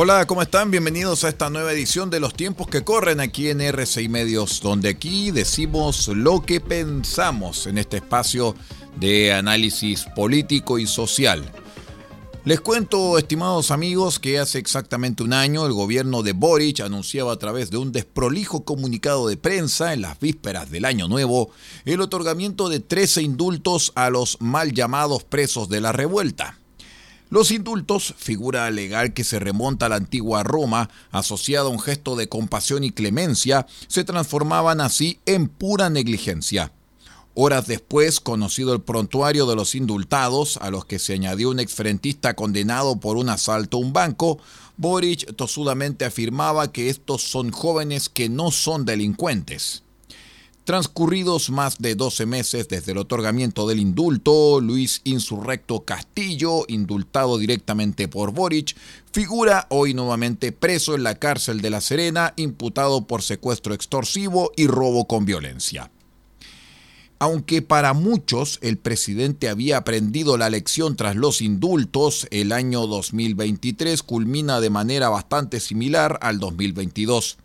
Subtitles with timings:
[0.00, 0.70] Hola, ¿cómo están?
[0.70, 4.90] Bienvenidos a esta nueva edición de Los tiempos que corren aquí en RCI Medios, donde
[4.90, 8.54] aquí decimos lo que pensamos en este espacio
[8.94, 11.50] de análisis político y social.
[12.44, 17.38] Les cuento, estimados amigos, que hace exactamente un año el gobierno de Boric anunciaba a
[17.40, 21.50] través de un desprolijo comunicado de prensa en las vísperas del Año Nuevo
[21.84, 26.56] el otorgamiento de 13 indultos a los mal llamados presos de la revuelta.
[27.30, 32.16] Los indultos, figura legal que se remonta a la antigua Roma, asociada a un gesto
[32.16, 36.72] de compasión y clemencia, se transformaban así en pura negligencia.
[37.34, 42.34] Horas después, conocido el prontuario de los indultados, a los que se añadió un exfrentista
[42.34, 44.38] condenado por un asalto a un banco,
[44.78, 49.82] Boric tosudamente afirmaba que estos son jóvenes que no son delincuentes.
[50.68, 58.06] Transcurridos más de 12 meses desde el otorgamiento del indulto, Luis Insurrecto Castillo, indultado directamente
[58.06, 58.76] por Boric,
[59.10, 64.66] figura hoy nuevamente preso en la cárcel de La Serena, imputado por secuestro extorsivo y
[64.66, 65.90] robo con violencia.
[67.18, 74.02] Aunque para muchos el presidente había aprendido la lección tras los indultos, el año 2023
[74.02, 77.38] culmina de manera bastante similar al 2022.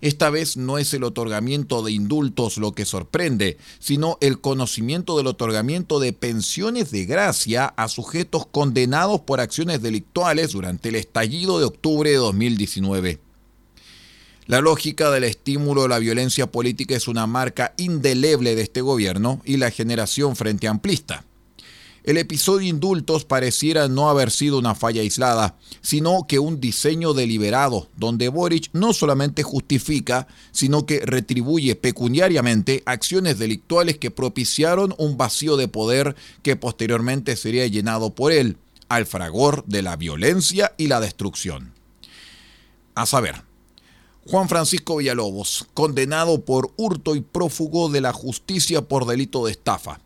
[0.00, 5.26] Esta vez no es el otorgamiento de indultos lo que sorprende, sino el conocimiento del
[5.26, 11.66] otorgamiento de pensiones de gracia a sujetos condenados por acciones delictuales durante el estallido de
[11.66, 13.20] octubre de 2019.
[14.46, 19.40] La lógica del estímulo de la violencia política es una marca indeleble de este gobierno
[19.44, 21.24] y la generación frente amplista.
[22.02, 27.88] El episodio Indultos pareciera no haber sido una falla aislada, sino que un diseño deliberado,
[27.96, 35.58] donde Boric no solamente justifica, sino que retribuye pecuniariamente acciones delictuales que propiciaron un vacío
[35.58, 38.56] de poder que posteriormente sería llenado por él,
[38.88, 41.74] al fragor de la violencia y la destrucción.
[42.94, 43.42] A saber,
[44.26, 50.00] Juan Francisco Villalobos, condenado por hurto y prófugo de la justicia por delito de estafa.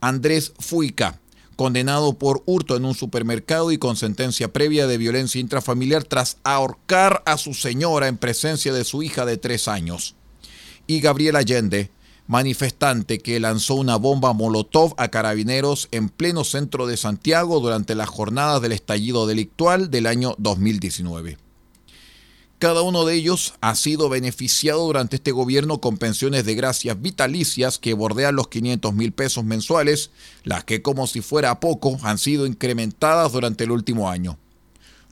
[0.00, 1.20] Andrés Fuica,
[1.56, 7.22] condenado por hurto en un supermercado y con sentencia previa de violencia intrafamiliar tras ahorcar
[7.26, 10.14] a su señora en presencia de su hija de tres años.
[10.86, 11.90] Y Gabriel Allende,
[12.28, 18.08] manifestante que lanzó una bomba Molotov a carabineros en pleno centro de Santiago durante las
[18.08, 21.47] jornadas del estallido delictual del año 2019.
[22.58, 27.78] Cada uno de ellos ha sido beneficiado durante este gobierno con pensiones de gracias vitalicias
[27.78, 30.10] que bordean los 500 mil pesos mensuales,
[30.42, 34.38] las que como si fuera poco han sido incrementadas durante el último año.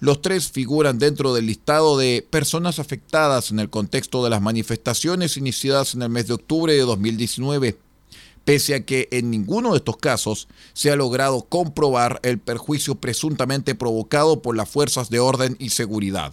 [0.01, 5.37] Los tres figuran dentro del listado de personas afectadas en el contexto de las manifestaciones
[5.37, 7.79] iniciadas en el mes de octubre de 2019,
[8.45, 13.77] pese a que en ninguno de estos casos se ha logrado comprobar el perjuicio presuntamente
[13.77, 16.33] provocado por las fuerzas de orden y seguridad.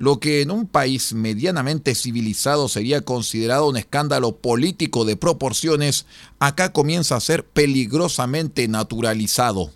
[0.00, 6.06] Lo que en un país medianamente civilizado sería considerado un escándalo político de proporciones,
[6.38, 9.70] acá comienza a ser peligrosamente naturalizado.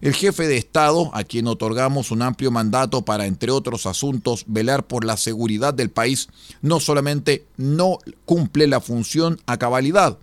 [0.00, 4.84] El jefe de Estado, a quien otorgamos un amplio mandato para, entre otros asuntos, velar
[4.84, 6.28] por la seguridad del país,
[6.60, 10.18] no solamente no cumple la función a cabalidad,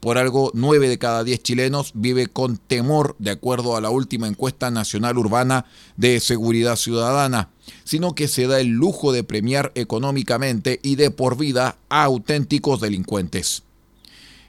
[0.00, 4.28] por algo, 9 de cada 10 chilenos vive con temor, de acuerdo a la última
[4.28, 5.66] encuesta nacional urbana
[5.96, 7.50] de seguridad ciudadana,
[7.82, 12.80] sino que se da el lujo de premiar económicamente y de por vida a auténticos
[12.80, 13.64] delincuentes.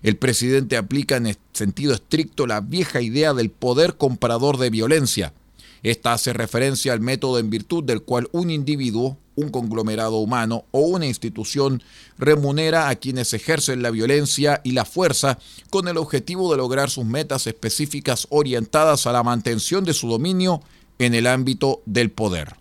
[0.03, 5.33] El presidente aplica en sentido estricto la vieja idea del poder comprador de violencia.
[5.81, 10.81] Esta hace referencia al método en virtud del cual un individuo un conglomerado humano o
[10.81, 11.81] una institución
[12.17, 15.39] remunera a quienes ejercen la violencia y la fuerza
[15.69, 20.61] con el objetivo de lograr sus metas específicas orientadas a la mantención de su dominio
[20.99, 22.55] en el ámbito del poder.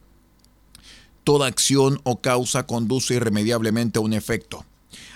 [1.24, 4.64] Toda acción o causa conduce irremediablemente a un efecto.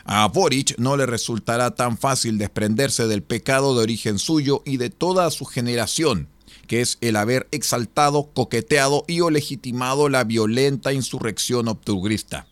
[0.05, 4.91] A Boric no le resultará tan fácil desprenderse del pecado de origen suyo y de
[4.91, 6.29] toda su generación,
[6.67, 12.47] que es el haber exaltado, coqueteado y o legitimado la violenta insurrección octubrista.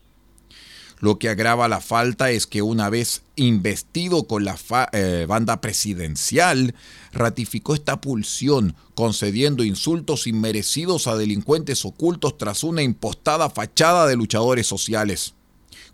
[0.99, 4.58] Lo que agrava la falta es que una vez investido con la
[4.93, 6.75] eh, banda presidencial,
[7.12, 14.67] ratificó esta pulsión, concediendo insultos inmerecidos a delincuentes ocultos tras una impostada fachada de luchadores
[14.67, 15.35] sociales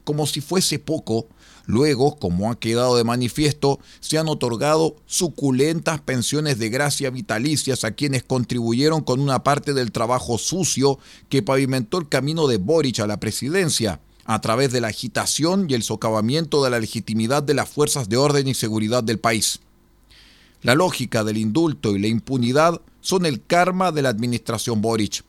[0.05, 1.27] como si fuese poco,
[1.67, 7.93] luego, como ha quedado de manifiesto, se han otorgado suculentas pensiones de gracia vitalicias a
[7.93, 10.99] quienes contribuyeron con una parte del trabajo sucio
[11.29, 15.75] que pavimentó el camino de Boric a la presidencia a través de la agitación y
[15.75, 19.61] el socavamiento de la legitimidad de las fuerzas de orden y seguridad del país.
[20.63, 25.23] La lógica del indulto y la impunidad son el karma de la administración Boric.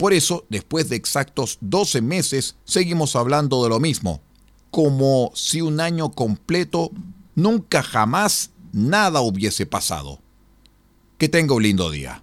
[0.00, 4.22] Por eso, después de exactos 12 meses, seguimos hablando de lo mismo,
[4.70, 6.90] como si un año completo
[7.34, 10.22] nunca jamás nada hubiese pasado.
[11.18, 12.22] Que tenga un lindo día.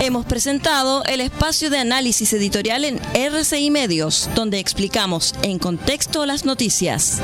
[0.00, 6.46] Hemos presentado el espacio de análisis editorial en RCI Medios, donde explicamos en contexto las
[6.46, 7.20] noticias.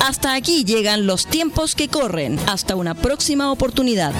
[0.00, 2.38] Hasta aquí llegan los tiempos que corren.
[2.46, 4.12] Hasta una próxima oportunidad.